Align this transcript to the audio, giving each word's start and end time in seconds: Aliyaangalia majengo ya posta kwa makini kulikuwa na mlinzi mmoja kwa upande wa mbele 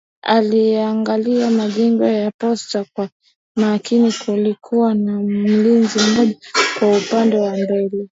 Aliyaangalia 0.21 1.49
majengo 1.51 2.05
ya 2.05 2.31
posta 2.39 2.85
kwa 2.93 3.09
makini 3.55 4.11
kulikuwa 4.25 4.93
na 4.93 5.19
mlinzi 5.19 5.99
mmoja 5.99 6.37
kwa 6.79 6.97
upande 6.97 7.37
wa 7.37 7.51
mbele 7.57 8.07